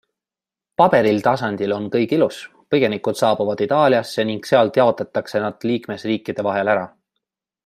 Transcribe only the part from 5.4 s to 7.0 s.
nad liikmesriikide vahel ära.